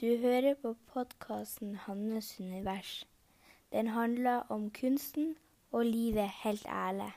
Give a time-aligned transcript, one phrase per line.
[0.00, 3.06] Du hører på podkasten 'Hannes univers'.
[3.72, 5.36] Den handler om kunsten
[5.72, 7.12] og livet helt ærlig.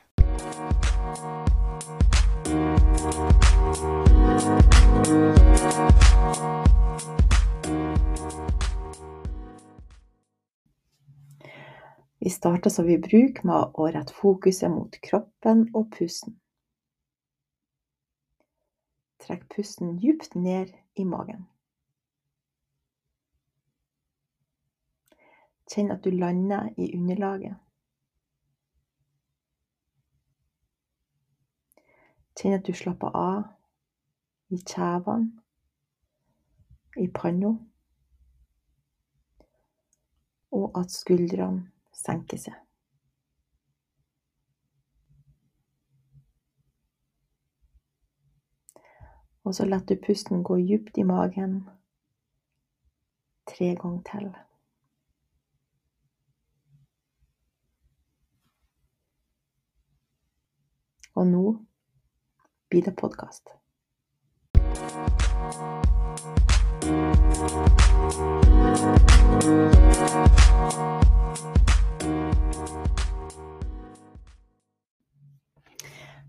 [12.20, 16.36] Vi starter som vi bruker med å rette fokuset mot kroppen og pusten.
[19.20, 21.53] Trekk pusten djupt ned i magen.
[25.74, 27.56] Kjenn at du lander i underlaget.
[32.38, 33.44] Kjenn at du slapper av
[34.54, 35.32] i kjevene,
[37.02, 37.56] i panna,
[40.54, 41.72] og at skuldrene
[42.04, 42.60] senker seg.
[49.44, 51.64] Og så lar du pusten gå djupt i magen
[53.50, 54.34] tre ganger til.
[61.16, 61.58] Og nå
[62.70, 63.52] blir det podkast.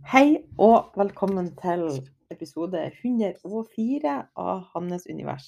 [0.04, 1.86] Hei og velkommen til
[2.30, 5.46] episode 104 av Hannes univers.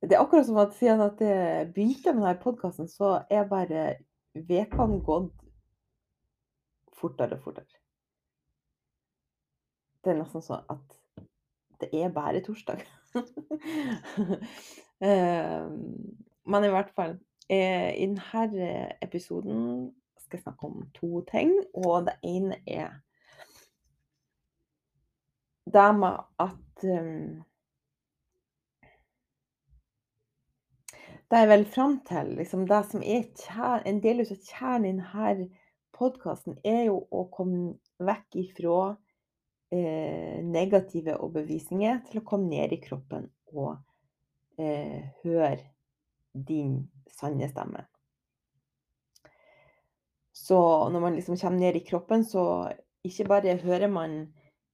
[0.00, 3.98] Det er akkurat som at siden at jeg begynte med denne podkasten, så er bare
[4.40, 5.37] ukene gått
[6.98, 7.80] fortere og fortere.
[10.04, 10.98] Det er nesten sånn at
[11.80, 12.84] det er bare torsdag.
[14.98, 15.66] Eh,
[16.50, 17.12] Men i hvert fall,
[17.46, 21.52] eh, i denne episoden skal jeg snakke om to ting.
[21.70, 22.96] Og det ene er
[25.70, 27.44] det med at um,
[31.30, 34.92] Det jeg vil fram til, liksom det som er kjern, en del av kjernen i
[34.96, 35.48] denne
[35.98, 38.78] podkasten, er jo å komme vekk ifra
[39.74, 43.76] eh, negative overbevisninger til å komme ned i kroppen og
[44.60, 45.60] eh, høre
[46.32, 47.84] din sanne stemme.
[50.38, 50.58] Så
[50.92, 52.68] når man liksom kommer ned i kroppen, så
[53.06, 54.20] ikke bare hører man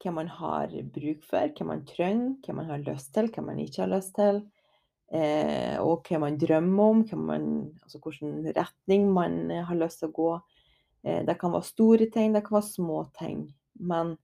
[0.03, 3.61] hva man har bruk for, hva man trenger, hva man har lyst til, hva man
[3.63, 4.43] ikke har lyst til,
[5.15, 7.47] eh, og hva man drømmer om, man,
[7.83, 9.39] altså hvilken retning man
[9.71, 10.31] har lyst til å gå.
[11.04, 13.47] Eh, det kan være store ting, det kan være små ting.
[13.75, 14.16] Men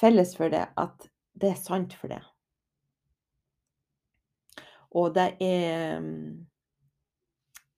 [0.00, 1.08] felles for det at
[1.40, 2.22] det er sant for det.
[4.90, 6.00] Og det er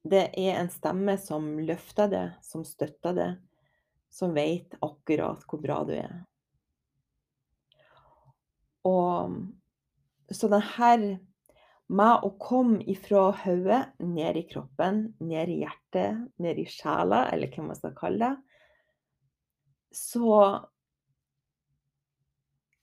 [0.02, 3.30] det er en stemme som løfter det, som støtter det,
[4.10, 6.16] som vet akkurat hvor bra du er.
[8.82, 9.36] Og
[10.32, 10.62] så det
[11.92, 17.52] med å komme ifra hodet ned i kroppen, ned i hjertet, ned i sjela, eller
[17.52, 18.60] hva man skal kalle det,
[19.92, 20.36] så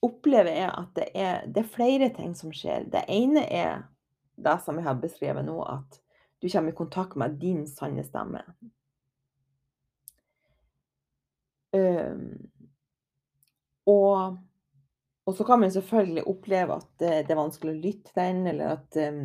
[0.06, 2.86] opplever jeg at det er, det er flere ting som skjer.
[2.92, 3.88] Det ene er
[4.40, 6.00] det som jeg har beskrevet nå, at
[6.40, 8.44] du kommer i kontakt med din sanne stemme.
[11.76, 12.38] Um,
[13.90, 14.40] og,
[15.30, 18.42] og, så kan man selvfølgelig oppleve at det, det er vanskelig å lytte til den,
[18.50, 19.24] eller at um,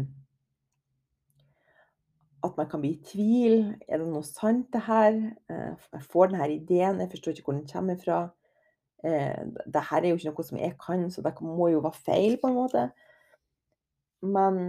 [2.44, 3.54] at man kan bli i tvil.
[3.88, 5.16] Er det noe sant, det her?
[5.48, 8.24] Uh, jeg får denne ideen, jeg forstår ikke hvor den kommer fra.
[9.04, 12.48] Dette er jo ikke noe som jeg kan, så det må jo være feil, på
[12.48, 12.84] en måte.
[14.24, 14.60] Men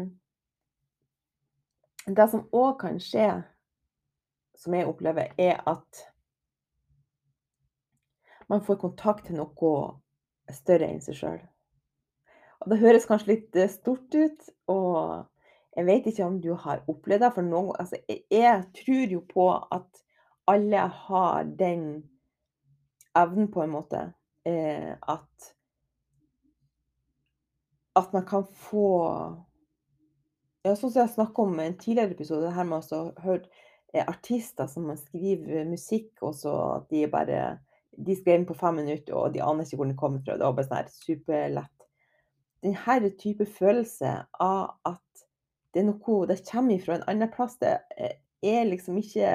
[2.06, 3.30] det som òg kan skje,
[4.60, 6.04] som jeg opplever, er at
[8.52, 9.72] man får kontakt til noe
[10.54, 11.40] større enn seg sjøl.
[12.66, 15.26] Det høres kanskje litt eh, stort ut, og
[15.76, 17.32] jeg vet ikke om du har opplevd det.
[17.36, 20.04] For noen, altså, jeg tror jo på at
[20.50, 21.86] alle har den
[23.18, 24.08] evnen, på en måte,
[24.46, 25.52] eh, at
[27.96, 28.88] At man kan få
[30.66, 33.46] ja, sånn som jeg snakka om i en tidligere episode, det her med å høre
[33.94, 37.40] eh, artister som skriver musikk, og så at de bare
[37.98, 40.38] De skrev den på fem minutter, og de aner ikke hvor den kommer fra.
[40.38, 41.72] Det var bare sånn her superlett.
[42.66, 45.02] Denne type følelse av at
[45.76, 47.58] det er noe Det kommer fra en annen plass.
[47.60, 49.30] Det eh, er liksom ikke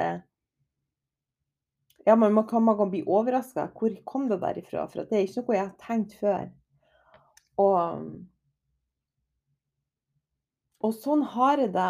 [2.05, 3.69] ja, man, man, kan, man kan bli overraska.
[3.77, 4.87] Hvor kom det derifra?
[4.89, 6.49] For det er ikke noe jeg har tenkt før.
[7.61, 8.09] Og
[10.81, 11.89] og sånn har jeg det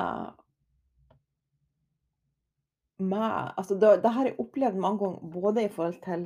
[3.01, 6.25] med altså det har jeg opplevd mange ganger, både i forhold til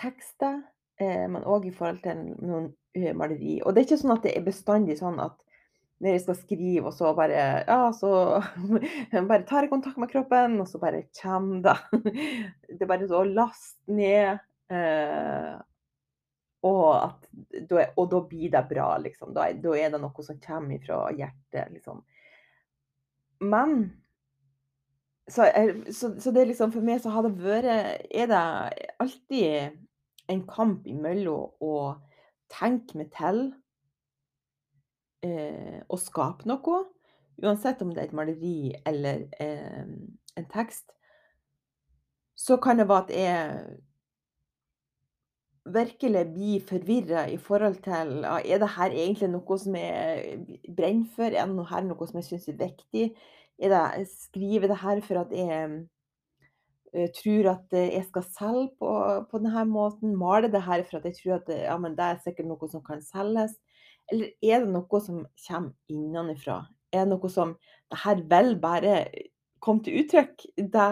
[0.00, 0.60] tekster,
[1.00, 2.70] eh, men òg i forhold til noen
[3.16, 3.60] maleri.
[3.62, 5.38] Og det er ikke sånn at det er bestandig sånn at
[6.00, 8.10] når jeg skal skrive, og så bare Ja, så
[9.30, 12.04] bare tar jeg kontakt med kroppen, og så bare kommer det
[12.78, 14.40] Det er bare så å laste ned,
[14.72, 15.58] eh,
[16.64, 17.28] og at
[17.96, 19.32] og da blir det bra, liksom.
[19.36, 22.02] Da er det noe som kommer fra hjertet, liksom.
[23.40, 23.76] Men
[25.30, 25.46] så,
[25.92, 27.68] så, så det er liksom for meg så har det vært
[28.10, 28.40] Er det
[29.00, 29.78] alltid
[30.30, 31.74] en kamp imellom å
[32.50, 33.42] tenke meg til
[35.26, 36.80] eh, og skape noe,
[37.40, 39.84] uansett om det er et maleri eller eh,
[40.36, 40.90] en tekst,
[42.38, 43.78] så kan det være at jeg
[45.70, 51.28] virkelig blir forvirra i forhold til Er det her egentlig noe som jeg brenner for?
[51.28, 53.10] Er det her noe som jeg syns er viktig?
[53.60, 55.86] Er det, jeg skriver det her for at jeg
[56.94, 58.92] eh, tror at eh, jeg skal selge på,
[59.30, 60.14] på denne måten?
[60.18, 63.02] Maler det her for at jeg tror at ja, det er sikkert noe som kan
[63.04, 63.56] selges?
[64.10, 66.62] Eller er det noe som kommer innenfra?
[66.90, 67.54] Er det noe som
[67.90, 68.94] det her vil bare
[69.62, 70.46] komme til uttrykk?
[70.58, 70.86] Det,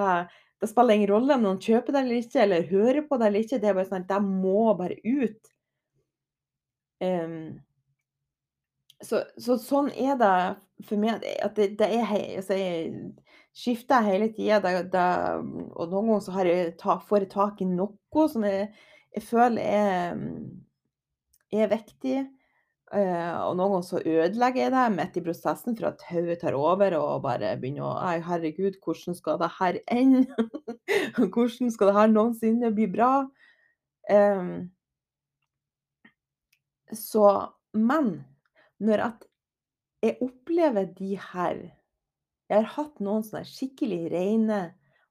[0.63, 3.47] det spiller ingen rolle om noen kjøper det eller ikke, eller hører på det eller
[3.47, 3.63] ikke.
[3.63, 5.55] Det er bare sånn at det må bare ut.
[6.99, 7.59] Um,
[9.03, 10.35] så, så, sånn er det
[10.87, 11.27] for meg.
[11.43, 13.13] At det, det er altså jeg
[13.59, 14.63] skifter hele tida.
[14.63, 18.69] Og noen ganger så har jeg ta, får jeg tak i noe som jeg,
[19.17, 20.27] jeg føler er,
[21.55, 22.19] er viktig.
[22.89, 26.55] Uh, og noen ganger så ødelegger jeg det midt i prosessen for at hodet tar
[26.57, 30.47] over og bare begynner å Ei, herregud, hvordan skal det her ende?
[31.35, 33.13] hvordan skal det her noensinne bli bra?
[34.09, 34.71] Um,
[36.97, 38.23] så Men
[38.81, 39.27] når at
[40.01, 41.61] jeg opplever de her
[42.49, 44.61] Jeg har hatt noen sånne skikkelig rene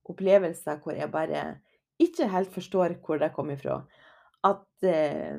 [0.07, 1.43] opplevelser hvor jeg bare
[2.01, 3.81] ikke helt forstår hvor det kom ifra.
[4.45, 5.37] At eh,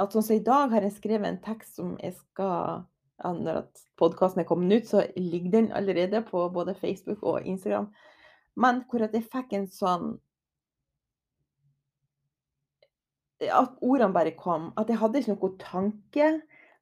[0.00, 2.84] at sånn som i dag har jeg skrevet en tekst som jeg skal
[3.22, 3.60] ja, Når
[4.00, 7.86] podkasten er kommet ut, så ligger den allerede på både Facebook og Instagram.
[8.58, 10.08] Men hvor at jeg fikk en sånn
[13.44, 14.72] At ordene bare kom.
[14.80, 16.28] At jeg hadde ikke noen tanke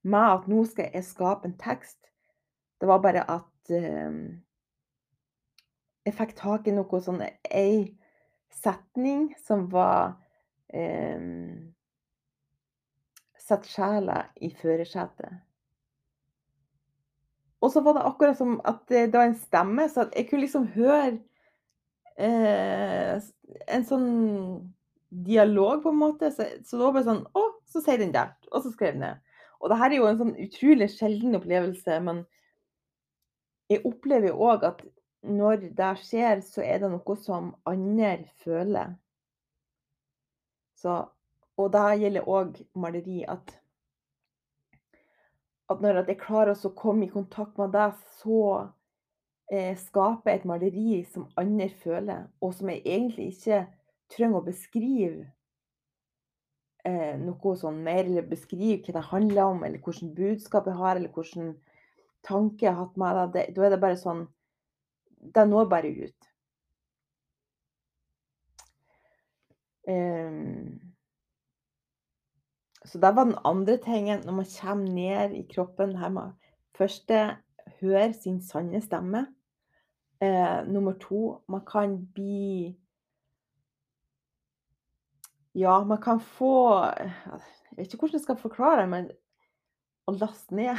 [0.03, 1.99] med at nå skal jeg skape en tekst.
[2.83, 4.15] Det var bare at eh,
[6.03, 7.93] jeg fikk tak i noe sånn ei
[8.59, 10.17] setning som var
[10.75, 11.23] eh,
[13.43, 15.41] Sett sjela i førersetet.
[17.63, 20.69] Og så var det akkurat som at det var en stemme, så jeg kunne liksom
[20.77, 21.17] høre
[22.19, 23.19] eh,
[23.67, 24.13] en sånn
[25.27, 26.31] dialog, på en måte.
[26.35, 28.31] Så, så det var bare sånn Å, så sier den der.
[28.51, 29.35] Og så skrev den ned.
[29.63, 32.25] Og det her er jo en sånn utrolig sjelden opplevelse, men
[33.71, 34.83] jeg opplever jo òg at
[35.23, 38.97] når det skjer, så er det noe som andre føler.
[40.75, 41.05] Så
[41.61, 43.23] og det gjelder òg maleri.
[43.29, 43.57] At,
[45.71, 47.91] at når jeg klarer å komme i kontakt med det,
[48.23, 48.41] så
[49.53, 53.65] eh, skaper jeg et maleri som andre føler, og som jeg egentlig ikke
[54.13, 55.27] trenger å beskrive
[56.89, 60.97] eh, noe sånn mer, eller beskrive hva det handler om, eller hvilket budskap jeg har,
[60.97, 61.55] eller hvilken
[62.27, 64.27] tanke jeg har hatt med deg, Da er det bare sånn
[65.23, 66.29] Det når bare ut.
[69.87, 70.79] Um,
[72.87, 76.33] så det var den andre tingen, når man kommer ned i kroppen her med
[76.75, 77.37] Første
[77.81, 79.27] hør sin sanne stemme.
[80.23, 82.77] Uh, nummer to, man kan bli
[85.55, 89.11] Ja, man kan få Jeg vet ikke hvordan jeg skal forklare det, men
[90.09, 90.79] å laste ned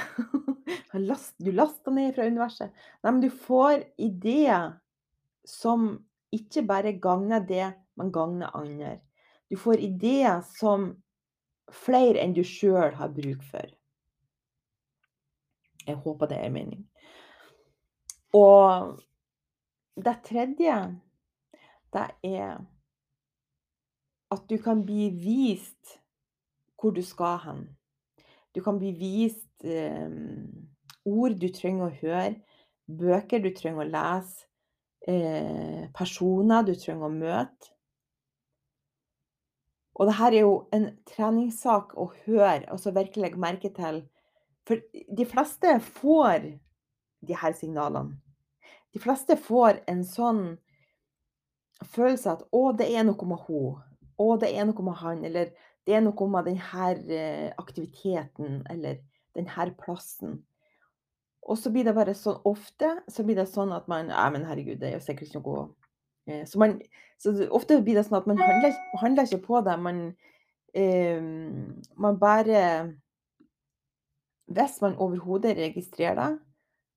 [0.93, 2.73] Du laster ned fra universet.
[3.01, 4.75] Nei, men du får ideer
[5.47, 5.95] som
[6.33, 8.99] ikke bare gagner det, men gagner andre.
[9.49, 10.91] Du får ideer som
[11.73, 13.73] flere enn du sjøl har bruk for.
[15.83, 16.85] Jeg håper det er mening.
[18.37, 18.95] Og
[19.99, 20.77] det tredje,
[21.93, 22.61] det er
[24.33, 25.99] at du kan bli vist
[26.79, 27.65] hvor du skal hen.
[28.53, 30.09] Du kan bli vist eh,
[31.09, 32.33] ord du trenger å høre,
[32.87, 34.45] bøker du trenger å lese,
[35.07, 37.73] eh, personer du trenger å møte.
[39.93, 44.01] Og det her er jo en treningssak å høre, og så virkelig legge merke til.
[44.65, 46.47] For de fleste får
[47.27, 48.17] de her signalene.
[48.93, 50.43] De fleste får en sånn
[51.93, 53.81] følelse at 'Å, det er noe med hun'.
[54.17, 55.25] 'Å, det er noe med han'.
[55.25, 55.53] Eller
[55.85, 58.63] 'det er noe med denne eh, aktiviteten'.
[58.69, 58.97] Eller
[59.35, 60.41] 'denne plassen'.
[61.43, 64.45] Og så blir det bare sånn ofte så blir det sånn at man 'Ja, men
[64.45, 65.69] herregud, det er jo sikkert ikke noe
[66.25, 66.81] Eh, så, man,
[67.17, 69.75] så ofte blir det sånn at man handler, handler ikke på det.
[69.79, 70.01] Man,
[70.73, 71.19] eh,
[71.99, 72.63] man bare
[74.53, 76.31] hvis man overhodet registrerer det,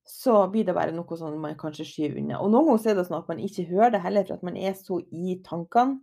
[0.07, 2.39] så blir det bare noe sånn man kanskje skyver unna.
[2.39, 4.59] Og noen ganger er det sånn at man ikke hører det heller, for at man
[4.59, 5.99] er så i tankene,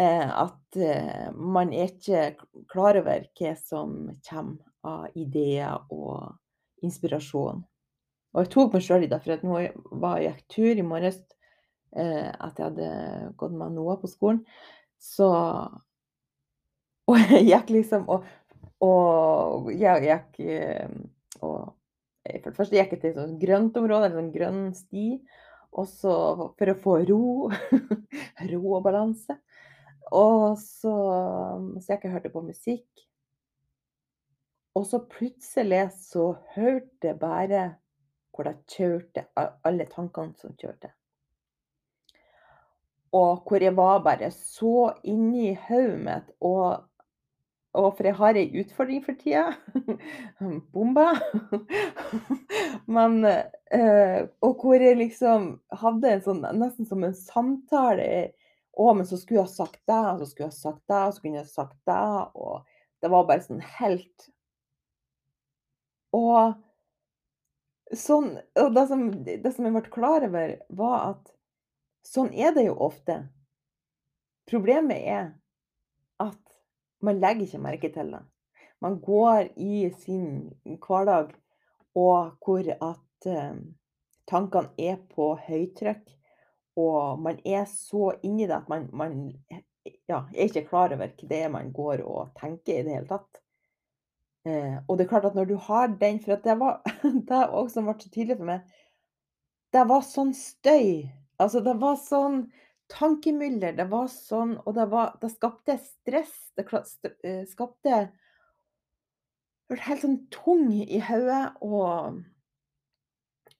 [0.00, 2.22] at eh, man er ikke
[2.72, 6.32] klar over hva som kommer av ideer og
[6.82, 7.62] inspirasjon.
[8.32, 9.60] Og jeg tok meg sjøl i det, for at nå
[10.00, 11.20] var jeg gikk tur i morges,
[11.94, 14.44] eh, etter jeg hadde gått med Noah på skolen,
[14.98, 15.30] så
[17.10, 18.22] Og jeg gikk liksom og
[18.82, 20.88] og jeg gikk, eh,
[21.46, 21.74] og
[22.26, 25.06] eh, for det første gikk jeg til et sånt grønt område, en sånn grønn sti,
[25.78, 26.14] og så
[26.58, 27.20] for å få ro
[28.50, 29.38] ro og balanse.
[30.12, 30.94] Og så
[31.80, 33.04] så jeg ikke hørte på musikk.
[34.76, 37.62] Og så plutselig så hørte jeg bare
[38.32, 40.92] hvor det kjørte, alle tankene som kjørte.
[43.12, 46.88] Og hvor jeg var bare så inni hodet mitt, og
[47.72, 49.54] og for jeg har ei utfordring for tida.
[50.74, 51.06] Bomba.
[52.96, 58.34] Men eh, og hvor jeg liksom hadde en sånn nesten som en samtale.
[58.72, 61.00] Å, men så skulle jeg ha sagt det, og så skulle jeg ha sagt det,
[61.00, 62.04] og så kunne jeg ha sagt det,
[62.46, 64.30] og det var bare sånn helt
[66.12, 66.54] Og
[67.96, 71.32] sånn og det som det som jeg ble klar over, var at
[72.08, 73.18] sånn er det jo ofte.
[74.48, 75.30] Problemet er
[76.22, 76.58] at
[77.02, 78.22] man legger ikke merke til det.
[78.82, 80.50] Man går i sin
[80.82, 81.32] hverdag
[81.98, 83.56] og hvor at eh,
[84.30, 86.02] tankene er på høytrykk,
[86.78, 89.16] og man er så inni det at man man
[90.08, 93.08] ja, er ikke klar over hva det er man går og tenker i det hele
[93.10, 93.42] tatt.
[94.46, 96.80] Eh, og det er klart at når du har den for det var
[97.30, 98.74] det òg som ble så tydelig for meg,
[99.72, 101.08] det var sånn støy.
[101.40, 102.44] Altså, det var sånn
[102.92, 106.34] tankemylder, det var sånn og det var det skapte stress.
[106.58, 106.66] Det
[107.24, 108.02] eh, skapte
[109.72, 111.54] helt sånn tung i hodet,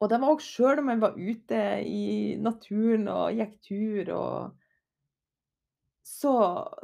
[0.02, 2.06] og det var òg sjøl om jeg var ute i
[2.42, 4.62] naturen og gikk tur og
[6.02, 6.32] så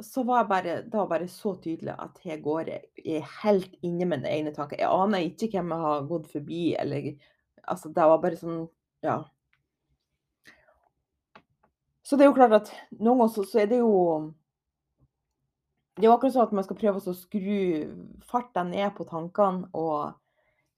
[0.03, 3.75] så var jeg bare var bare så tydelig at her går jeg jeg er helt
[3.83, 4.79] inne med mine egne tanker.
[4.79, 7.09] Jeg aner ikke hvem jeg har gått forbi eller
[7.63, 8.63] altså, det var bare sånn
[9.03, 9.17] ja.
[12.03, 13.93] Så det er jo klart at noen ganger så så er det jo
[15.99, 17.59] det er jo akkurat sånn at man skal prøve å skru
[18.31, 20.15] farten ned på tankene og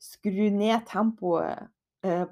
[0.01, 1.69] skru ned tempoet,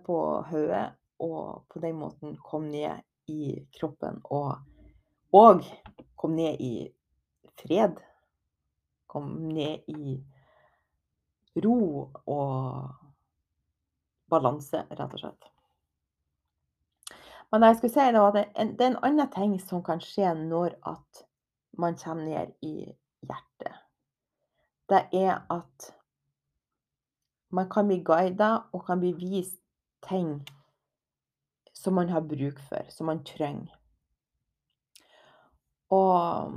[0.06, 0.18] på
[0.50, 0.88] hodet,
[1.20, 4.58] og på den måten kom ned i kroppen og
[5.32, 5.62] og
[6.16, 6.90] kom ned i
[7.62, 8.00] fred.
[9.08, 10.18] Kom ned i
[11.66, 12.90] ro og
[14.30, 15.50] balanse, rett og slett.
[17.50, 18.46] Men det jeg skulle si, det var det
[18.78, 21.24] det er en annen ting som kan skje når at
[21.78, 22.92] man kommer ned i
[23.26, 23.80] hjertet.
[24.90, 25.90] Det er at
[27.50, 29.60] man kan bli guida og kan bli vist
[30.06, 30.40] ting
[31.74, 33.76] som man har bruk for, som man trenger.
[35.90, 36.54] Og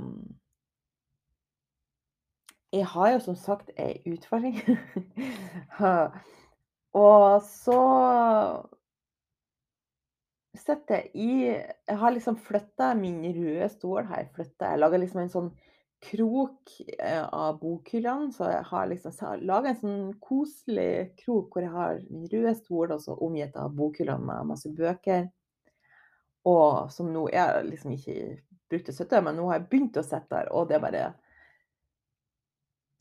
[2.73, 4.59] jeg har jo som sagt ei utfordring.
[6.93, 7.79] Og så
[10.53, 15.23] sitter jeg i Jeg har liksom flytta min røde stol her Flyttet, jeg laga liksom
[15.23, 15.49] en sånn
[16.03, 21.73] krok, eh, av bokhyllene, så jeg har liksom laga en sånn koselig krok hvor jeg
[21.73, 25.29] har min røde stol, og så omgitt av bokhyllene med masse bøker.
[26.49, 28.17] Og som nå har liksom ikke
[28.69, 31.03] brukt å støtte, men nå har jeg begynt å sitte der, og det er bare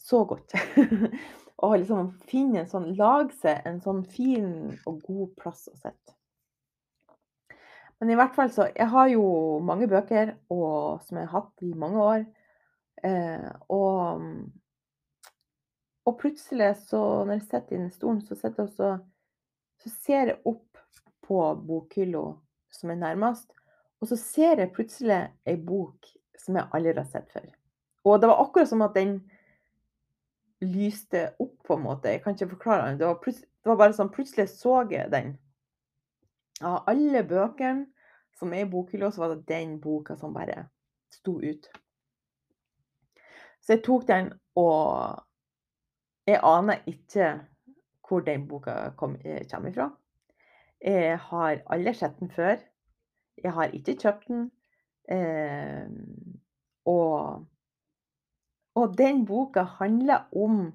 [0.03, 0.55] så godt.
[1.63, 4.49] Å liksom finne en sånn lage seg en sånn fin
[4.91, 6.17] og god plass å sitte.
[8.03, 9.25] Men i hvert fall så Jeg har jo
[9.63, 12.25] mange bøker og som jeg har hatt i mange år.
[13.03, 14.23] Eh, og
[16.03, 19.05] og plutselig så når jeg sitter i den stolen, så sitter jeg og
[19.83, 20.79] så ser jeg opp
[21.27, 22.25] på bokhylla
[22.75, 23.53] som er nærmest,
[24.01, 27.47] og så ser jeg plutselig ei bok som jeg aldri har sett før.
[28.05, 29.21] Og det var akkurat som at den
[30.63, 32.11] lyste opp, på en måte.
[32.11, 32.97] Jeg kan ikke forklare.
[32.99, 33.19] Det var
[33.63, 35.37] det var bare sånn plutselig så jeg den.
[36.63, 37.87] Av alle bøkene
[38.39, 40.67] som er i bokhylla, så var det den boka som bare
[41.15, 41.69] sto ut.
[43.63, 45.23] Så jeg tok den, og
[46.27, 47.33] jeg aner ikke
[48.09, 49.89] hvor den boka kom eh, kommer ifra.
[50.85, 52.59] Jeg har aldri sett den før.
[53.43, 54.51] Jeg har ikke kjøpt den.
[55.09, 55.89] Eh,
[56.85, 57.47] og
[58.75, 60.73] og den boka handler om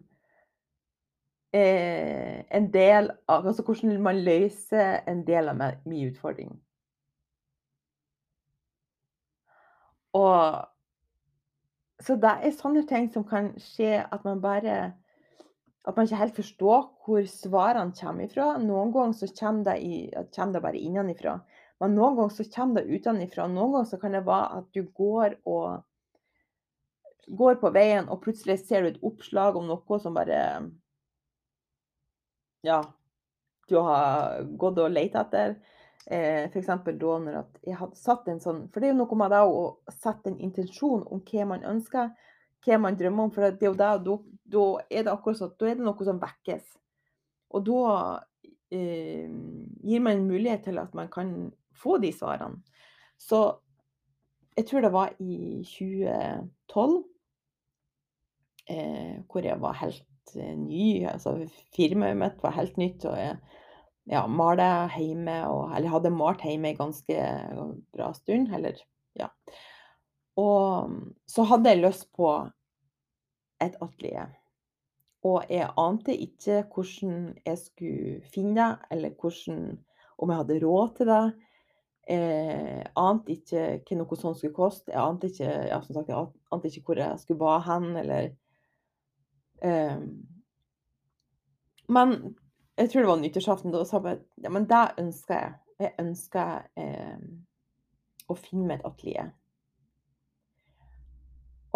[1.53, 6.51] eh, en del av altså hvordan man løser en del av min utfordring.
[10.13, 10.67] Og
[12.08, 14.78] så det er sånne ting som kan skje at man bare
[15.88, 18.48] at man ikke helt forstår hvor svarene kommer ifra.
[18.60, 20.00] Noen ganger så kommer det, i,
[20.36, 21.38] kommer det bare innenfra.
[21.80, 23.46] Men noen ganger så kommer det utenfra.
[23.48, 25.86] Noen ganger så kan det være at du går og
[27.28, 30.42] går på veien, og plutselig ser du et oppslag om noe som bare
[32.68, 32.82] Ja,
[33.68, 35.58] du har gått og leita etter.
[36.08, 36.70] Eh, F.eks.
[36.86, 37.38] da når
[37.68, 40.40] jeg hadde satt en sånn For det er jo noe med det å sette en
[40.40, 42.14] intensjon om hva man ønsker,
[42.64, 43.34] hva man drømmer om.
[43.36, 44.16] For det er jo det, da,
[44.56, 46.72] da er det akkurat sånn, da er det noe som vekkes.
[47.58, 47.84] Og da
[48.72, 49.28] eh,
[49.84, 51.36] gir man en mulighet til at man kan
[51.76, 52.64] få de svarene.
[53.20, 53.42] Så
[54.58, 56.98] jeg tror det var i 2012
[58.72, 61.06] eh, hvor jeg var helt eh, ny.
[61.12, 61.36] Altså
[61.76, 63.06] firmaet mitt var helt nytt.
[63.06, 63.38] og jeg
[64.08, 67.24] ja, male hjemme, og, eller hadde malt hjemme en ganske
[67.94, 68.52] bra stund.
[68.56, 68.80] Eller,
[69.20, 69.30] ja.
[70.40, 70.94] Og
[71.28, 72.30] så hadde jeg lyst på
[73.64, 74.32] et atelier.
[75.26, 79.62] Og jeg ante ikke hvordan jeg skulle finne det, eller hvordan,
[80.18, 81.26] om jeg hadde råd til det.
[82.08, 84.94] Jeg ante ikke hva noe sånt skulle koste.
[84.94, 88.30] Jeg ante ikke, ja, sagt, jeg ante ikke hvor jeg skulle være hen, eller
[89.68, 90.06] um,
[91.88, 92.14] Men
[92.77, 95.55] jeg tror det var nyttårsaften, da sa jeg ja, men det ønsker jeg.
[95.77, 97.17] Jeg ønsker eh,
[98.29, 99.29] å finne meg et atelier.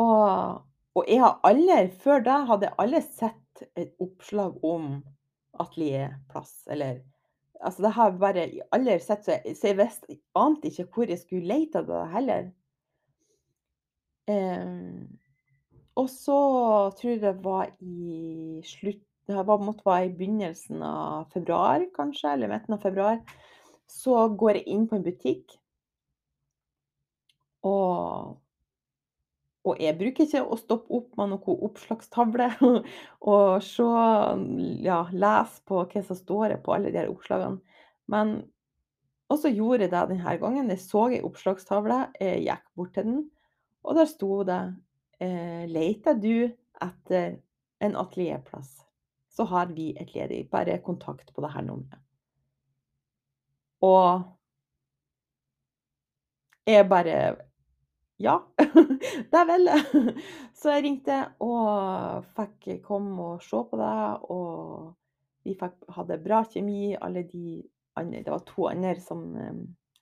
[0.02, 0.62] Og,
[0.96, 5.00] og, jeg har aldri, før da hadde jeg aldri sett et oppslag om
[5.62, 7.02] atelierplass, eller
[7.62, 8.44] Altså, det har jeg bare
[8.74, 12.00] aldri sett, så jeg, så jeg visste, ante ikke hvor jeg skulle lete etter det
[12.10, 12.48] heller.
[14.34, 15.04] Eh,
[16.02, 16.40] og så
[16.98, 22.34] tror jeg det var i slutt det var, måtte være i begynnelsen av februar, kanskje,
[22.34, 23.20] eller midten av februar.
[23.90, 25.58] Så går jeg inn på en butikk.
[27.68, 28.38] Og,
[29.68, 32.48] og jeg bruker ikke å stoppe opp med noen oppslagstavle
[33.34, 33.90] og se,
[34.88, 37.62] ja, lese på hva som står på alle de her oppslagene.
[38.12, 38.40] Men
[39.32, 40.74] også gjorde jeg det denne gangen.
[40.74, 43.22] Jeg så ei oppslagstavle, jeg gikk bort til den,
[43.86, 44.62] og der sto det
[45.24, 46.50] eh, Leter du
[46.82, 47.38] etter
[47.82, 48.82] en atelierplass?
[49.32, 50.50] Så har vi et ledig.
[50.52, 52.00] Bare kontakt på dette nummeret.
[53.82, 54.22] Og
[56.68, 57.16] jeg bare
[58.22, 58.36] Ja,
[59.32, 60.16] det er vel det.
[60.60, 63.96] Så jeg ringte og fikk komme og se på det.
[64.30, 64.92] Og
[65.48, 66.94] vi fikk, hadde bra kjemi.
[67.02, 67.64] Alle de
[67.98, 69.24] andre Det var to andre som,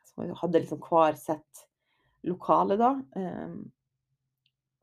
[0.03, 1.63] som hadde liksom hver sitt
[2.27, 2.91] lokale, da.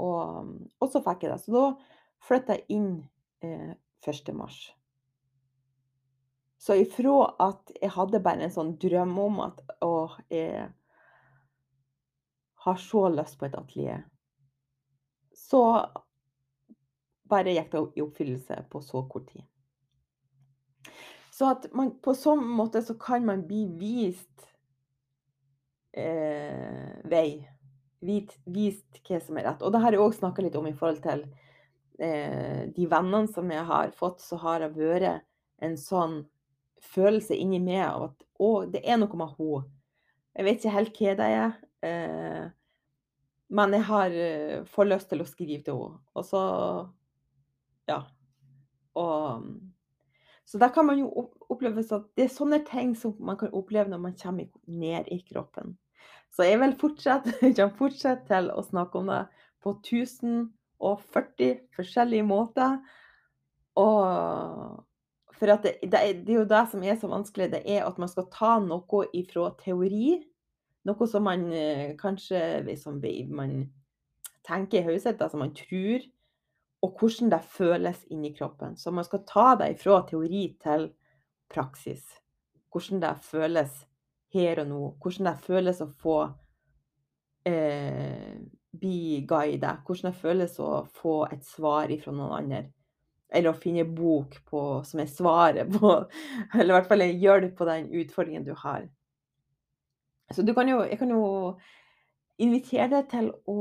[0.00, 0.48] Og,
[0.80, 1.40] og, så fikk jeg det.
[1.44, 1.66] Så da
[2.24, 2.90] flytta jeg inn
[3.44, 4.32] eh, 1.
[4.34, 4.58] mars.
[6.58, 10.66] Så ifra at jeg hadde bare en sånn drøm om at å, jeg
[12.66, 14.06] har så lyst på et atelier,
[15.36, 15.62] så
[17.28, 19.44] bare gikk det i oppfyllelse på så kort tid.
[21.36, 24.46] Så at man, på sånn måte så kan man bli vist
[25.92, 27.44] eh, vei.
[28.06, 29.64] Vist, vist hva som er rett.
[29.64, 31.26] Og det har jeg òg snakka litt om i forhold til
[31.96, 35.22] de vennene som jeg har fått, så har det vært
[35.64, 36.18] en sånn
[36.82, 39.62] følelse inni meg av at å, det er noe med henne.
[40.36, 41.54] Jeg vet ikke helt hva det er.
[41.86, 42.42] Eh,
[43.56, 46.02] men jeg har eh, får lyst til å skrive til henne.
[46.14, 46.42] Og så
[47.88, 48.02] Ja.
[48.94, 49.48] Og
[50.46, 51.08] Så da kan man jo
[51.50, 55.18] oppleve at det er sånne ting som man kan oppleve når man kommer ned i
[55.18, 55.76] kroppen.
[56.30, 59.24] Så jeg vil fortsette, jeg fortsette til å snakke om det
[59.62, 62.78] på 1000 og 40 forskjellige måter.
[63.76, 64.84] Og
[65.36, 68.08] for det, det, det, er jo det som er så vanskelig, det er at man
[68.08, 70.16] skal ta noe ifra teori.
[70.86, 73.00] Noe som man eh, kanskje som
[73.34, 73.58] man
[74.46, 76.04] tenker i hodet som man tror.
[76.84, 78.76] Og hvordan det føles inni kroppen.
[78.76, 80.90] Så man skal ta det ifra teori til
[81.52, 82.04] praksis.
[82.72, 83.86] Hvordan det føles
[84.32, 84.82] her og nå.
[85.02, 86.18] Hvordan det føles å få
[87.48, 88.36] eh,
[88.86, 89.82] bli guidet.
[89.86, 92.64] Hvordan det føles å få et svar fra noen andre.
[93.28, 95.88] Eller å finne bok på, som er svaret på
[96.54, 98.86] Eller i hvert fall en hjelp på den utfordringen du har.
[100.32, 101.56] Så du kan jo, jeg kan jo
[102.42, 103.60] invitere deg til å,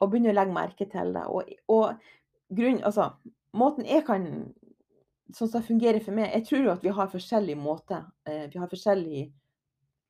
[0.00, 1.24] å begynne å legge merke til det.
[1.28, 3.12] Og, og grunn, altså,
[3.56, 4.28] måten jeg kan
[5.32, 8.02] Sånn som det fungerer for meg Jeg tror jo at vi har forskjellige måter.
[8.28, 9.30] Eh, vi har forskjellige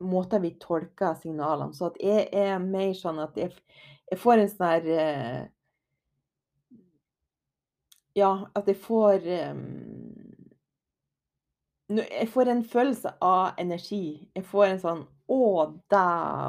[0.03, 1.75] måter vi tolker signalene.
[1.75, 3.53] Så jeg er mer sånn at jeg,
[4.11, 5.43] jeg får en sånn her eh,
[8.13, 9.63] Ja, at jeg får um,
[11.97, 14.29] Jeg får en følelse av energi.
[14.37, 15.41] Jeg får en sånn 'Å,
[15.89, 16.05] det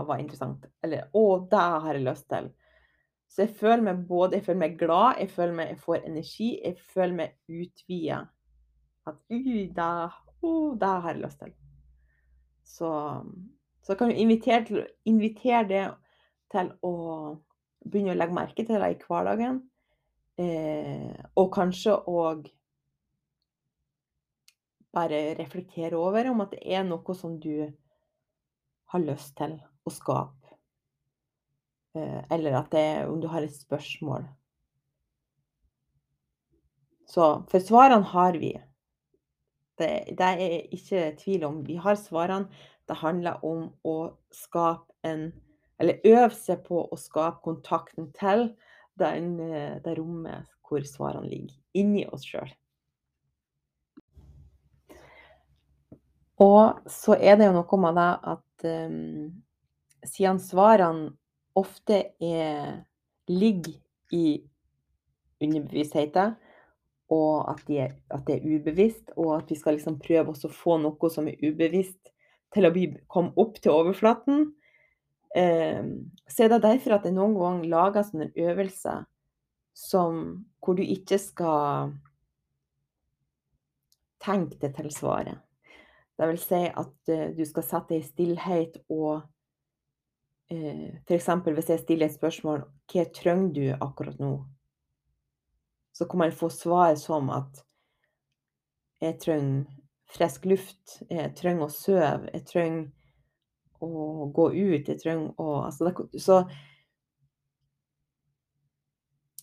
[0.08, 2.52] var interessant.' Eller 'Å, det har jeg lyst til'.
[3.32, 6.50] Så jeg føler meg både jeg føler meg glad, jeg føler meg jeg får energi,
[6.64, 8.20] jeg føler meg utvida.
[9.08, 9.90] At uh, da,
[10.44, 11.56] oh, da har jeg lyst til.
[12.74, 12.90] Så,
[13.86, 15.84] så kan du invitere, til, invitere det
[16.54, 16.94] til å
[17.84, 19.62] begynne å legge merke til det i hverdagen.
[20.42, 22.48] Eh, og kanskje òg
[24.94, 27.68] bare reflektere over om at det er noe som du
[28.94, 30.58] har lyst til å skape.
[31.98, 34.26] Eh, eller at det om du har et spørsmål.
[37.10, 38.56] Så for svarene har vi.
[39.80, 41.62] Det, det er ikke tvil om.
[41.68, 42.50] Vi har svarene.
[42.88, 43.98] Det handler om å
[44.34, 45.32] skape en
[45.82, 48.44] Eller øve seg på å skape kontakten til
[49.02, 51.58] den, eh, det rommet hvor svarene ligger.
[51.74, 52.52] Inni oss sjøl.
[56.46, 59.44] Og så er det jo noe med det at um,
[60.06, 61.12] siden svarene
[61.58, 62.84] ofte er,
[63.30, 63.78] ligger
[64.14, 64.26] i
[65.44, 66.34] underbevisstheten,
[67.12, 70.52] og at, de er, at, det er ubevisst, og at vi skal liksom prøve å
[70.54, 72.00] få noe som er ubevisst,
[72.54, 72.74] til å
[73.10, 74.52] komme opp til overflaten,
[75.36, 75.84] Eh,
[76.28, 79.06] så er det derfor at det noen ganger lages sånne øvelser
[79.74, 80.20] som,
[80.62, 81.96] hvor du ikke skal
[84.22, 85.42] tenke det til svaret.
[86.14, 89.24] Det vil si at uh, du skal sette deg i stillhet og
[90.54, 91.30] uh, F.eks.
[91.48, 92.62] hvis jeg stiller et spørsmål
[92.94, 94.36] Hva trenger du akkurat nå?
[95.94, 97.64] Så kan man få svar som at
[99.04, 99.66] jeg trenger
[100.14, 102.84] frisk luft, jeg trenger å sove, jeg trenger
[103.84, 106.40] å gå ut, jeg trenger å altså det, så,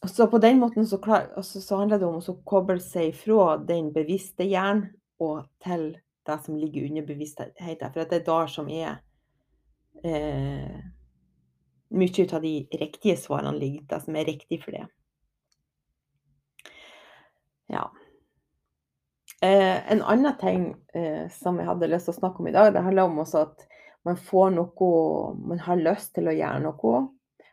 [0.06, 3.56] så på den måten så, klar, altså, så handler det om å koble seg fra
[3.58, 4.88] den bevisste hjernen
[5.20, 5.92] og til
[6.26, 7.76] det som ligger under bevisstheten.
[7.92, 9.02] For det er der som er
[10.04, 10.80] eh,
[11.90, 14.84] Mye av de riktige svarene ligger, det som er riktig for det.
[17.70, 17.86] Ja.
[19.40, 22.74] Eh, en annen ting eh, som jeg hadde lyst til å snakke om i dag,
[22.74, 23.64] det handler om også at
[24.04, 24.90] man får noe
[25.44, 27.00] Man har lyst til å gjøre noe.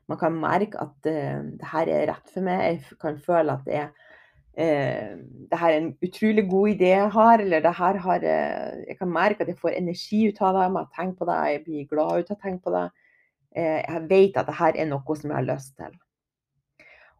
[0.08, 2.64] Man kan merke at eh, det her er rett for meg.
[2.64, 3.90] Jeg kan føle at det er
[4.58, 5.16] eh,
[5.52, 9.00] det her er en utrolig god idé jeg har, eller det her har eh, Jeg
[9.00, 11.64] kan merke at jeg får energi ut av det jeg å tenke på det, jeg
[11.68, 12.88] blir glad ut av å tenke på det.
[13.56, 15.96] Eh, jeg vet at det her er noe som jeg har lyst til.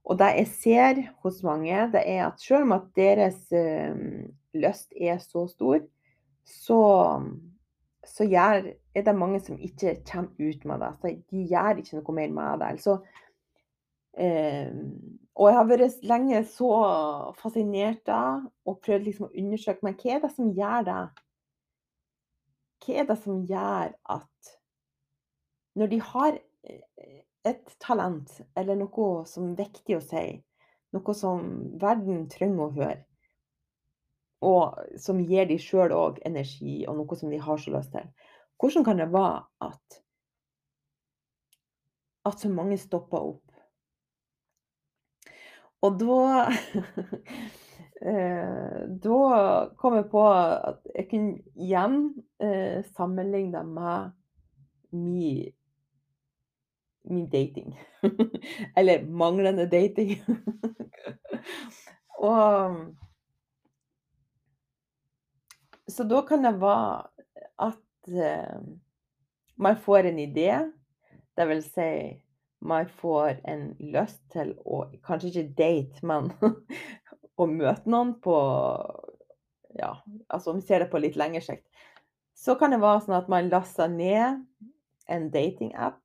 [0.08, 3.96] Og det jeg ser hos mange, det er at selv om at deres eh,
[4.56, 5.82] lyst er så stor,
[6.48, 6.80] så,
[8.08, 10.92] så gjør, er det mange som ikke kommer ut med det.
[11.02, 12.70] Så de gjør ikke noe mer med det.
[12.72, 12.98] Altså,
[14.18, 14.72] eh,
[15.36, 16.72] og jeg har vært lenge så
[17.38, 21.02] fascinert av og prøvd liksom å undersøke men hva er det som gjør det?
[22.86, 24.56] Hva er det som gjør at
[25.78, 30.26] når de har eh, et talent eller noe som er viktig å si,
[30.96, 31.44] noe som
[31.80, 33.04] verden trenger å høre,
[34.48, 38.10] og som gir de sjøl òg energi, og noe som de har så lyst til,
[38.62, 40.04] hvordan kan det være at
[42.28, 43.44] at så mange stopper opp?
[45.86, 46.48] Og da
[48.12, 49.20] eh, Da
[49.80, 52.00] kom jeg på at jeg kunne igjen
[52.44, 54.12] eh, sammenligne med
[54.92, 55.54] min
[57.10, 57.74] min dating.
[58.78, 60.18] Eller manglende dating.
[62.18, 62.96] Og
[65.88, 67.08] Så da kan det være
[67.64, 68.60] at uh,
[69.56, 70.52] man får en idé.
[71.38, 71.92] Det vil si
[72.60, 76.32] man får en lyst til å kanskje ikke date, men
[77.42, 78.38] å møte noen på
[79.78, 79.92] Ja,
[80.34, 81.68] altså om vi ser det på litt lengre sikt,
[82.34, 84.40] så kan det være sånn at man laster ned
[85.06, 86.02] en datingapp.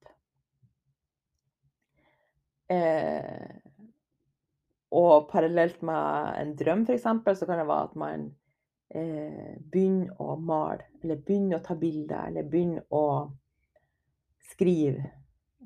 [2.72, 3.58] Eh,
[4.92, 7.06] og parallelt med en drøm, f.eks.,
[7.38, 8.26] så kan det være at man
[8.94, 13.04] eh, begynner å male, eller begynner å ta bilder, eller begynner å
[14.52, 15.10] skrive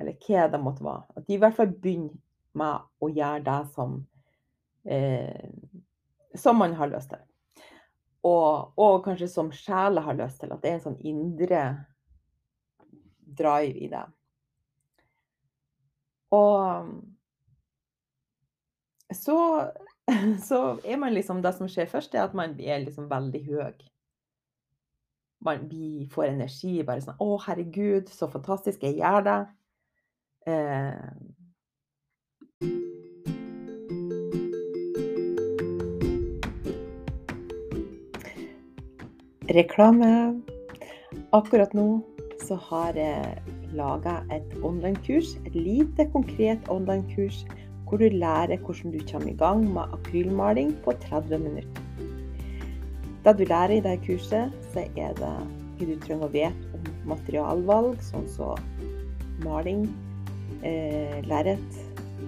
[0.00, 1.04] eller hva det måtte være.
[1.16, 2.16] At de i hvert fall begynner
[2.56, 3.96] med å gjøre det som,
[4.84, 5.48] eh,
[6.34, 7.22] som man har lyst til.
[8.26, 10.52] Og, og, kanskje som sjela har lyst til.
[10.52, 11.62] At det er en sånn indre
[13.38, 14.04] drive i det.
[16.34, 16.88] Og
[19.14, 19.36] så,
[20.48, 23.86] så er man liksom Det som skjer først, er at man er liksom veldig høy.
[25.46, 25.68] Man
[26.10, 26.82] får energi.
[26.82, 28.82] Bare sånn 'Å, herregud, så fantastisk.
[28.82, 29.46] Jeg gjør det.'
[30.46, 31.10] Eh,
[39.48, 40.42] reklame.
[41.32, 42.02] Akkurat nå
[42.46, 47.44] så har jeg laga et online-kurs, et lite, konkret online-kurs,
[47.86, 51.82] hvor du lærer hvordan du kommer i gang med akrylmaling på 30 minutter.
[53.24, 55.30] Det du lærer i dette kurset, så er det
[55.76, 58.60] hva du trenger å vite om materialvalg, sånn som
[59.44, 59.86] maling,
[60.62, 61.80] eh, lerret,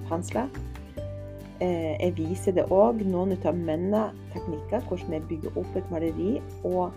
[0.09, 0.49] pensler.
[1.61, 4.03] Eh, jeg viser det òg noen av mine
[4.35, 6.93] teknikker, hvordan jeg bygger opp et maleri, og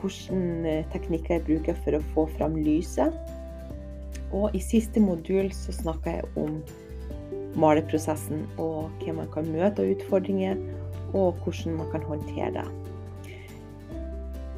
[0.00, 3.14] hvilke eh, teknikker jeg bruker for å få fram lyset.
[4.32, 6.62] Og i siste modul så snakker jeg om
[7.58, 10.54] maleprosessen og hva man kan møte av utfordringer,
[11.10, 12.68] og hvordan man kan håndtere det.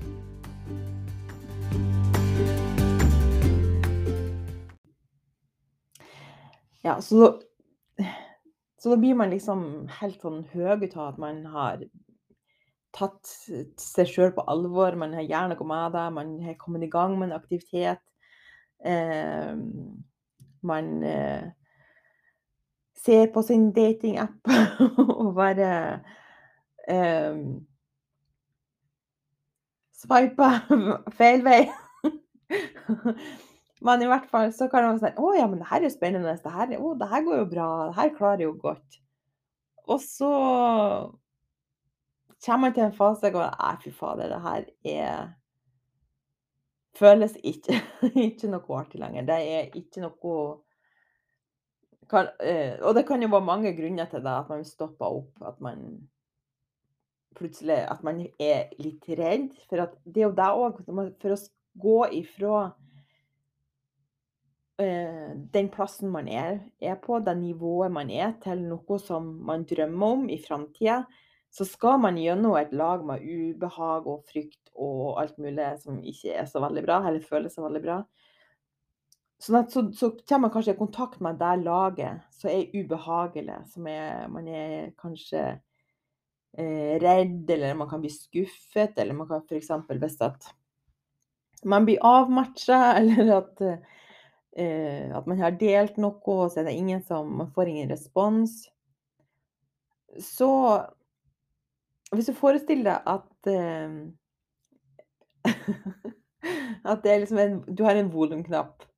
[6.83, 7.41] Ja, så,
[8.79, 11.83] så da blir man liksom helt sånn høy ut av at man har
[12.95, 13.31] tatt
[13.79, 17.17] seg sjøl på alvor, man har gjort noe med det, man har kommet i gang
[17.19, 18.03] med en aktivitet.
[18.87, 19.55] Eh,
[20.63, 21.49] man eh,
[22.99, 24.53] ser på sin datingapp
[25.21, 25.73] og bare
[26.89, 27.43] eh,
[29.99, 30.63] Sveiper
[31.19, 31.63] feil vei.
[33.85, 35.95] Men i hvert fall så kan man si å ja, men det her er jo
[35.95, 36.35] spennende.
[36.43, 37.69] Det her, å, det her går jo bra.
[37.89, 39.01] Det her klarer jeg jo godt.
[39.89, 40.31] Og så
[42.45, 45.35] kommer man til en fase der går Nei, fy fader, det her er
[46.99, 47.77] Føles ikke,
[48.29, 49.27] ikke noe artig lenger.
[49.29, 50.33] Det er ikke noe
[52.11, 55.43] kan, eh, og det kan jo være mange grunner til det, at man stopper opp.
[55.47, 55.85] At man
[57.39, 59.53] plutselig at man er litt redd.
[59.69, 60.81] For det er jo det òg.
[61.23, 61.39] For å
[61.85, 62.63] gå ifra
[64.79, 70.13] den plassen man er, er, på, det nivået man er, til noe som man drømmer
[70.15, 71.01] om i framtida,
[71.51, 76.37] så skal man gjennom et lag med ubehag og frykt og alt mulig som ikke
[76.39, 77.99] er så veldig bra, eller føles så veldig bra.
[79.43, 83.59] Sånn at, så, så, kommer man kanskje i kontakt med det laget som er ubehagelig,
[83.73, 85.43] som er, man er kanskje
[86.59, 89.71] eh, redd, eller man kan bli skuffet, eller man kan f.eks.
[89.95, 90.51] hvis at
[91.67, 93.98] man blir avmatcha, eller at, eh,
[94.57, 98.69] at man har delt noe, og så er det ingen som Man får ingen respons.
[100.19, 100.49] Så
[102.15, 103.91] hvis du forestiller deg at eh,
[106.89, 108.89] At det er liksom en, du har en volumknapp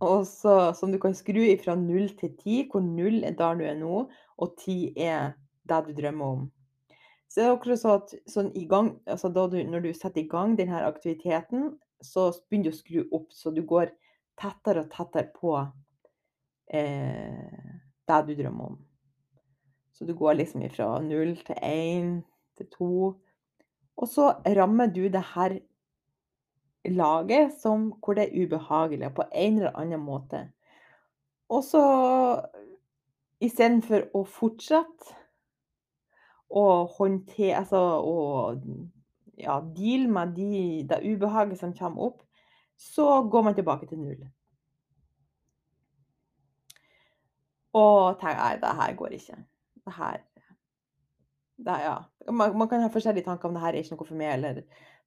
[0.00, 4.10] som du kan skru fra 0 til 10, hvor 0 er der du er nå,
[4.38, 5.32] og 10 er
[5.68, 6.46] det du drømmer om.
[7.28, 10.56] Så det er akkurat så at sånn gang, altså du, når du setter i gang
[10.58, 13.92] denne aktiviteten, så begynner du å skru opp, så du går
[14.40, 15.56] tettere og tettere på
[16.72, 17.74] eh,
[18.08, 18.78] det du drømmer om.
[19.92, 22.22] Så du går liksom fra 0 til 1
[22.56, 22.92] til 2.
[24.00, 25.58] Og så rammer du det her
[26.88, 30.46] laget som, hvor det er ubehagelig på en eller annen måte.
[31.50, 31.82] Og så
[33.40, 35.16] istedenfor å fortsette
[36.50, 36.64] å
[36.96, 38.16] håndtere Altså å
[39.40, 40.48] ja, deale med de,
[40.88, 42.24] det ubehaget som kommer opp,
[42.80, 44.22] så går man tilbake til null.
[47.76, 49.40] Og tenker nei, det her går ikke.
[49.84, 50.22] Det her
[51.60, 51.96] det, ja.
[52.32, 54.62] man, man, kan ha forskjellige tanker om det her er ikke noe for meg, eller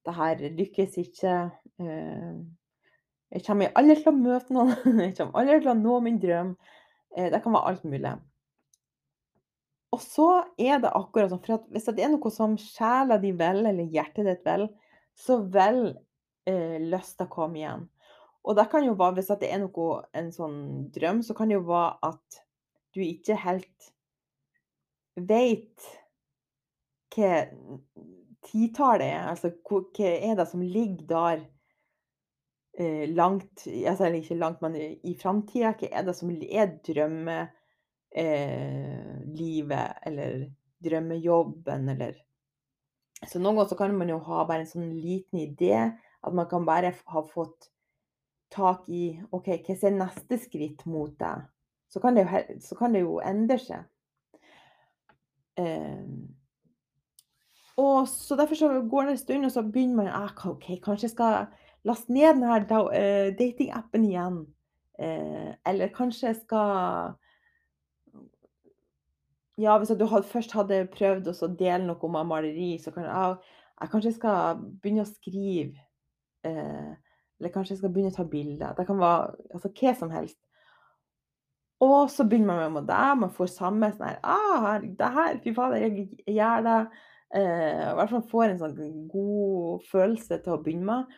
[0.06, 1.32] det her lykkes ikke.
[1.82, 2.36] Eh,
[3.34, 4.70] jeg kommer aldri til å møte noen.
[5.08, 6.54] Jeg kommer aldri til å nå min drøm.
[7.16, 8.14] Eh, det kan være alt mulig.
[9.94, 13.64] Og så er det akkurat sånn, for hvis det er noe som sjela di vil,
[13.66, 14.68] eller hjertet ditt vil,
[15.18, 15.82] så vil
[16.46, 16.78] eh,
[17.24, 17.88] å komme igjen.
[18.44, 20.58] Og det kan jo være, hvis det er noe, en sånn
[20.92, 22.40] drøm, så kan det jo være at
[22.94, 23.90] du ikke helt
[25.16, 25.86] vet
[27.14, 27.46] hva
[28.44, 29.28] titallet er.
[29.30, 31.44] Altså hva er det som ligger der
[32.78, 35.74] eh, langt altså ikke langt, men i framtida?
[35.78, 37.48] Hva er det som er drømmelivet,
[39.80, 40.46] eh, eller
[40.84, 42.20] drømmejobben, eller
[43.24, 45.78] Så noen ganger så kan man jo ha bare en sånn liten idé.
[46.24, 47.70] At man kan bare ha fått
[48.54, 51.44] tak i OK, hva er neste skritt mot deg?
[51.90, 53.84] Så kan det jo, kan det jo endre seg.
[55.58, 56.34] Um,
[57.78, 61.08] og så Derfor så går det en stund, og så begynner man ah, OK, kanskje
[61.08, 61.46] jeg skal
[61.84, 64.40] laste ned denne uh, datingappen igjen.
[64.98, 67.14] Uh, eller kanskje jeg skal
[69.58, 73.36] Ja, hvis du hadde, først hadde prøvd å dele noe om maleri, så kan ah,
[73.80, 75.83] jeg kanskje skal begynne å skrive
[76.48, 78.74] Eller kanskje jeg skal begynne å ta bilder.
[78.76, 80.38] Det kan være altså hva som helst.
[81.84, 85.52] Og så begynner man med det, man får samme sånn her ah, 'Det her, fy
[85.56, 86.86] fader, jeg gjør det.'
[87.34, 91.14] Eh, I hvert fall får en sånn god følelse til å begynne med.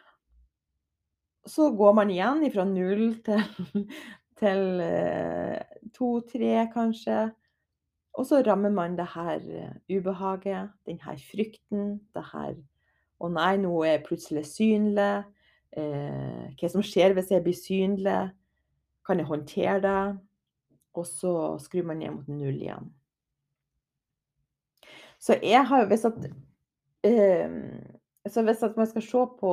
[1.45, 3.43] Så går man igjen fra null til
[4.41, 5.61] til eh,
[5.93, 7.19] to-tre, kanskje.
[8.17, 9.45] Og så rammer man det her
[9.93, 12.57] ubehaget, den her frykten, det her
[13.21, 15.25] 'Å nei, nå er jeg plutselig synlig.
[15.77, 18.21] Eh, hva som skjer hvis jeg blir synlig?
[19.07, 20.19] Kan jeg håndtere det?'
[20.97, 22.93] Og så skrur man ned mot null igjen.
[25.19, 26.29] Så jeg har jo visst at
[27.05, 27.51] eh,
[28.29, 29.53] så hvis at man skal se på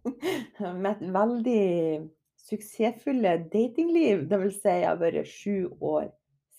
[0.82, 2.08] med et veldig
[2.46, 6.08] suksessfulle datingliv, vil si jeg har vært sju år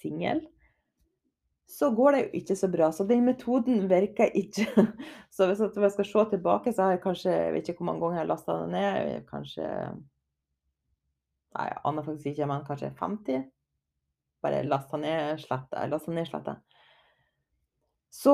[0.01, 0.41] singel,
[1.67, 2.91] så går det jo ikke så bra.
[2.91, 4.67] Så den metoden virker ikke.
[5.35, 8.01] Så hvis jeg skal se tilbake, så har jeg kanskje Jeg vet ikke hvor mange
[8.01, 9.25] ganger jeg har lasta den ned.
[9.27, 9.67] Kanskje
[11.57, 13.45] Nei, jeg aner faktisk ikke, men kanskje 50?
[14.45, 16.53] Bare lasta ned, sletta, lasta ned, sletta.
[18.13, 18.33] Så,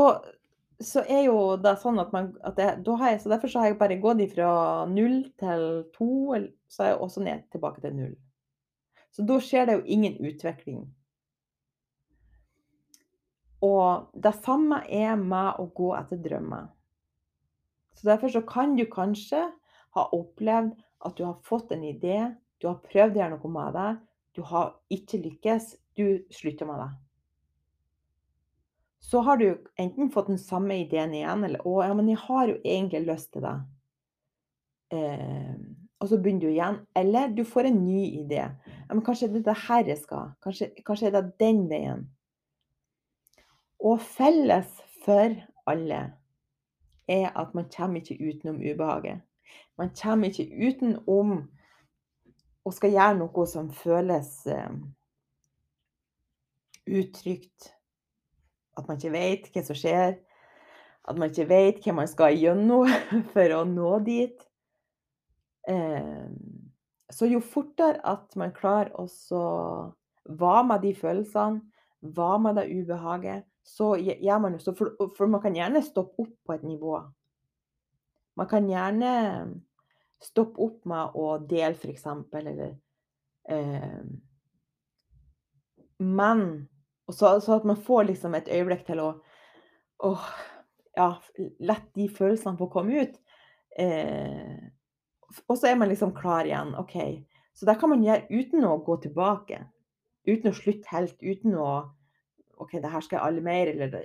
[0.81, 3.63] så er jo det sånn at man at jeg, da har jeg, Så derfor så
[3.63, 4.49] har jeg bare gått fra
[4.91, 5.65] null til
[5.95, 6.35] to,
[6.67, 8.17] så er jeg også ned tilbake til null.
[9.13, 10.83] Så da skjer det jo ingen utvikling.
[13.63, 16.67] Og det samme er med å gå etter drømmer.
[17.95, 19.45] Så derfor så kan du kanskje
[19.95, 20.73] ha opplevd
[21.07, 23.91] at du har fått en idé, du har prøvd å gjøre noe med det,
[24.35, 26.89] du har ikke lykkes, du slutter med det.
[29.03, 29.47] Så har du
[29.77, 33.33] enten fått den samme ideen igjen, eller 'Å ja, men jeg har jo egentlig lyst
[33.33, 33.61] til det'.
[34.95, 35.55] Eh,
[35.99, 36.79] og så begynner du igjen.
[36.95, 38.43] Eller du får en ny idé.
[38.87, 40.33] Ja, men kanskje det er det her jeg skal.
[40.43, 42.09] Kanskje, kanskje er det den veien.
[43.83, 44.69] Og felles
[45.03, 45.35] for
[45.67, 46.01] alle
[47.07, 49.21] er at man kommer ikke utenom ubehaget.
[49.77, 51.33] Man kommer ikke utenom
[52.63, 54.75] å skal gjøre noe som føles eh,
[56.87, 57.73] utrygt.
[58.77, 60.15] At man ikke vet hva som skjer.
[61.03, 62.87] At man ikke vet hva man skal gjennom
[63.33, 64.47] for å nå dit.
[65.67, 66.29] Eh,
[67.13, 69.05] så jo fortere at man klarer å
[70.23, 71.61] være med de følelsene,
[72.15, 76.25] være med det ubehaget, så gjør man jo så for, for man kan gjerne stoppe
[76.25, 76.97] opp på et nivå.
[78.35, 79.13] Man kan gjerne
[80.23, 82.05] stoppe opp med å dele, f.eks.,
[82.39, 82.61] eller
[83.49, 84.03] eh,
[86.03, 86.45] Men
[87.11, 89.09] så, så, at man får liksom et øyeblikk til å
[90.03, 90.29] åh,
[90.97, 91.09] ja,
[91.63, 93.19] La de følelsene få komme ut.
[93.79, 94.59] Eh,
[95.47, 96.73] og så er man liksom klar igjen.
[96.79, 96.95] OK.
[97.53, 99.59] Så det kan man gjøre uten å gå tilbake.
[100.27, 101.17] Uten å slutte helt.
[101.21, 101.69] Uten å
[102.63, 103.99] OK, det her skal jeg alle mer, eller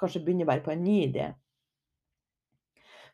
[0.00, 1.30] kanskje begynne bare på en ny idé.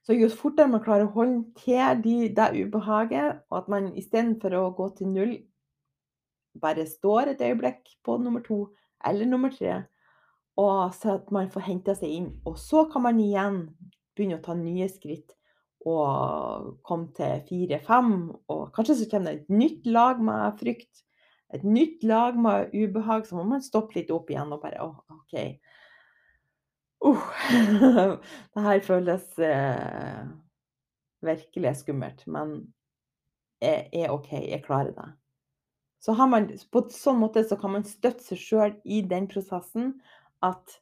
[0.06, 4.68] Så jo fortere man klarer å håndtere de, det ubehaget, og at man istedenfor å
[4.78, 5.34] gå til null,
[6.62, 8.68] bare står et øyeblikk på nummer to
[9.04, 9.80] eller nummer tre,
[10.56, 12.28] og så at man får henta seg inn.
[12.48, 13.58] Og så kan man igjen
[14.16, 15.34] begynne å ta nye skritt
[15.86, 18.14] og komme til fire-fem,
[18.50, 21.05] og kanskje så kommer det et nytt lag med frykt
[21.54, 24.96] et nytt lag med ubehag, så må man stoppe litt opp igjen og bare oh,
[25.14, 25.36] OK.
[27.06, 27.28] Uh,
[28.56, 30.24] det her føles eh,
[31.22, 32.58] virkelig skummelt, men
[33.62, 35.06] jeg er OK, jeg klarer det.
[36.02, 39.94] Så har man, på sånn måte så kan man støtte seg sjøl i den prosessen
[40.44, 40.76] at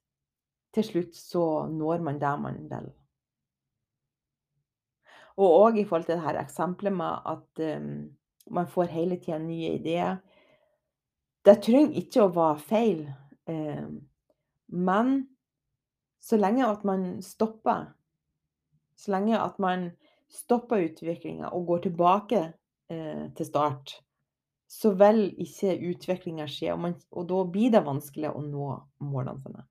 [0.75, 2.91] til slutt så når man der man vil.
[5.39, 7.89] Og òg i forhold til dette eksempelet med at um,
[8.55, 10.19] man får hele tida nye ideer.
[11.45, 13.01] Det trenger ikke å være feil,
[13.53, 13.89] eh,
[14.73, 15.11] men
[16.25, 17.91] så lenge at man stopper
[18.97, 19.89] Så lenge at man
[20.31, 22.41] stopper utviklinga og går tilbake
[22.89, 23.97] eh, til start,
[24.71, 28.69] så vil ikke utviklinga skje, og, man, og da blir det vanskelig å nå
[29.03, 29.65] målene sine.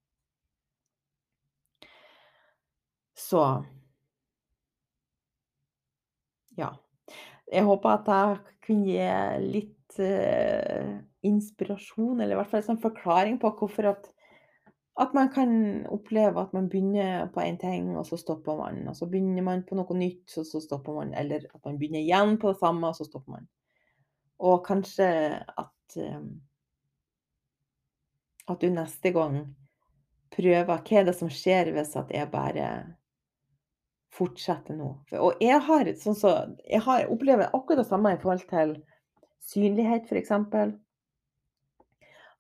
[3.16, 3.66] Så
[6.58, 6.70] Ja.
[7.52, 12.84] Jeg håper at jeg kunne gi litt eh, inspirasjon, eller i hvert fall en sånn
[12.84, 14.08] forklaring på hvorfor at,
[15.02, 15.54] at man kan
[15.92, 18.84] oppleve at man begynner på én ting, og så stopper man.
[18.92, 21.14] Og så begynner man på noe nytt, og så stopper man.
[21.18, 23.52] Eller at man begynner igjen på det samme, og så stopper man.
[24.44, 25.08] Og kanskje
[25.42, 26.34] at um,
[28.50, 29.44] at du neste gang
[30.34, 32.70] prøver Hva er det som skjer hvis at jeg bare
[34.14, 34.90] fortsetter nå?
[35.20, 36.34] Og jeg har, sånn så,
[36.66, 38.76] jeg har opplever akkurat det samme i forhold til
[39.44, 40.34] synlighet, f.eks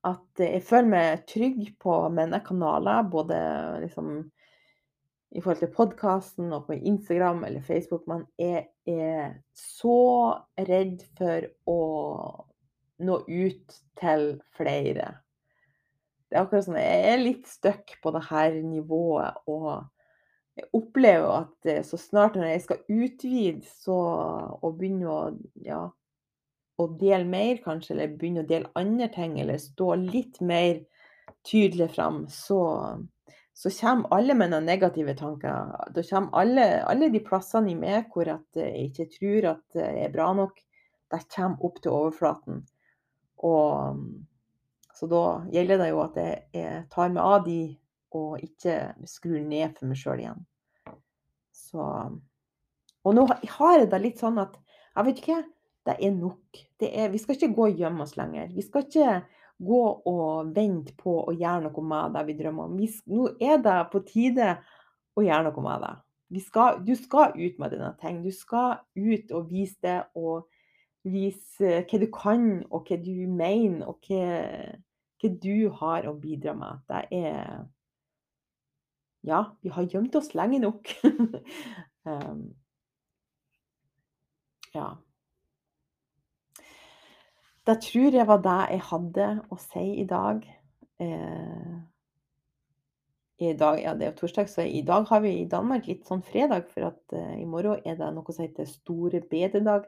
[0.03, 3.37] at jeg føler meg trygg på mine kanaler, både
[3.85, 4.17] liksom
[5.33, 8.05] i forhold til podkasten og på Instagram eller Facebook.
[8.07, 11.79] Man er, er så redd for å
[13.03, 14.27] nå ut til
[14.57, 15.07] flere.
[16.29, 19.41] Det er akkurat sånn Jeg er litt stuck på det her nivået.
[19.49, 19.85] Og
[20.57, 23.99] jeg opplever at eh, så snart når jeg skal utvide så,
[24.59, 25.19] og begynne å,
[25.65, 25.83] ja,
[26.81, 30.81] å dele mer, kanskje, eller begynne å dele andre ting, eller stå litt mer
[31.45, 32.61] tydelig fram, så
[33.53, 35.73] så kommer alle med noen negative tanker.
[35.93, 40.13] Da kommer alle, alle de plassene i meg hvor jeg ikke tror at det er
[40.13, 40.57] bra nok,
[41.13, 42.63] de kommer opp til overflaten.
[43.45, 44.01] Og,
[44.97, 47.59] så da gjelder det jo at jeg, jeg tar meg av de,
[48.17, 48.77] og ikke
[49.09, 50.43] skrur ned for meg sjøl igjen.
[51.53, 51.85] Så
[53.03, 54.57] Og nå har jeg det litt sånn at
[54.93, 55.39] jeg vet ikke,
[55.87, 56.61] det er nok.
[56.79, 58.51] Det er, vi skal ikke gå og gjemme oss lenger.
[58.55, 59.17] Vi skal ikke
[59.63, 62.79] gå og vente på å gjøre noe med det vi drømmer om.
[62.79, 64.55] Vi, nå er det på tide
[65.13, 65.93] å gjøre noe med det.
[66.41, 68.23] Skal, du skal ut med dine ting.
[68.23, 70.47] Du skal ut og vise det, og
[71.03, 74.23] vise hva du kan, og hva du mener, og hva,
[75.21, 76.83] hva du har å bidra med.
[76.89, 77.63] Det er
[79.23, 80.89] Ja, vi har gjemt oss lenge nok.
[82.03, 82.51] um,
[84.75, 84.89] ja.
[87.67, 90.43] Det tror jeg var det jeg hadde å si i dag.
[90.99, 91.75] Eh,
[93.43, 96.05] I dag, ja det er jo torsdag, så i dag har vi i Danmark litt
[96.07, 99.87] sånn fredag, for at eh, i morgen er det noe som heter store bededag.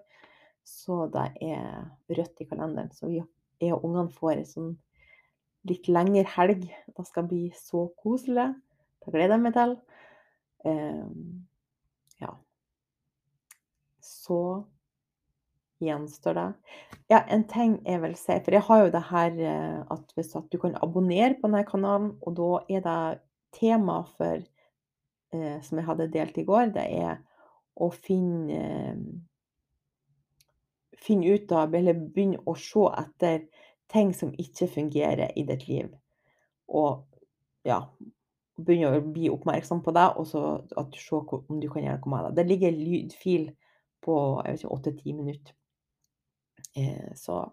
[0.65, 2.89] Så det er rødt i kalenderen.
[2.95, 3.19] Så vi,
[3.61, 4.71] jeg og ungene får en sånn
[5.69, 6.65] litt lengre helg.
[6.95, 8.47] Det skal bli så koselig.
[9.03, 9.75] Det gleder jeg meg til.
[10.65, 11.05] Eh,
[12.23, 12.31] ja.
[14.01, 14.39] Så
[15.83, 16.47] gjenstår det.
[17.11, 20.35] Ja, en ting jeg vil si, for jeg har jo det her eh, at hvis
[20.37, 23.21] at du kan abonnere på denne kanalen, og da er det
[23.55, 27.17] tema for eh, Som jeg hadde delt i går, det er
[27.75, 29.05] å finne eh,
[31.05, 33.43] Finne ut av, eller begynne å se etter
[33.91, 35.91] ting som ikke fungerer i ditt liv.
[36.73, 37.03] Og
[37.67, 37.83] ja
[38.55, 40.41] Begynne å bli oppmerksom på det, og så
[40.79, 42.31] at du ser om du kan gjøre noe med det.
[42.39, 43.49] Det ligger lydfil
[44.05, 45.51] på åtte-ti minutter.
[46.75, 47.43] Eh, så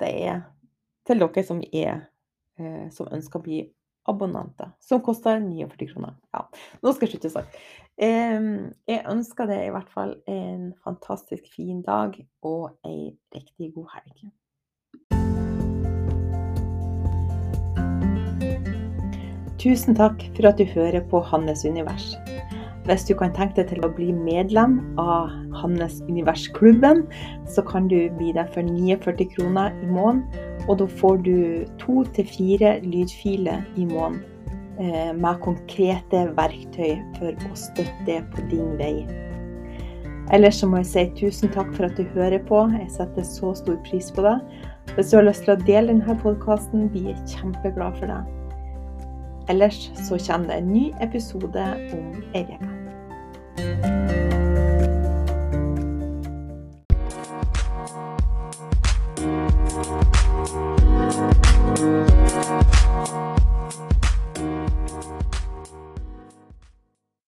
[0.00, 0.42] det er
[1.08, 1.94] til dere som er
[2.58, 3.62] eh, som ønsker å bli
[4.10, 6.16] abonnenter, som koster 49 kroner.
[6.34, 6.44] Ja,
[6.82, 7.58] nå skal jeg slutte snart.
[8.02, 14.24] Jeg ønsker deg i hvert fall en fantastisk fin dag og ei riktig god helg.
[19.62, 22.16] Tusen takk for at du hører på Hannes univers.
[22.88, 25.30] Hvis du kan tenke deg til å bli medlem av
[25.60, 27.04] Hannes Univers-klubben,
[27.46, 30.24] så kan du bli det for 49 kroner i måneden.
[30.66, 31.36] Og da får du
[31.82, 34.22] to til fire lydfiler i måneden
[34.82, 39.06] eh, med konkrete verktøy for å støtte deg på din vei.
[40.34, 42.64] Ellers så må jeg si tusen takk for at du hører på.
[42.74, 44.38] Jeg setter så stor pris på det.
[44.96, 48.41] Hvis du har lyst til å dele denne podkasten, blir jeg kjempeglad for det.
[49.48, 52.58] Ellers så kommer det en ny episode om uke.